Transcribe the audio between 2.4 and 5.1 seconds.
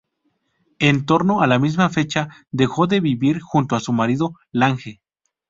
dejó de vivir junto a su marido Lange.